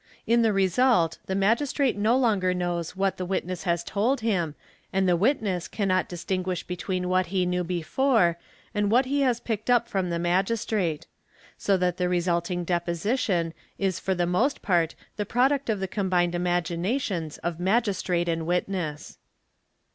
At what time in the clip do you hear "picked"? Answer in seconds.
9.39-9.69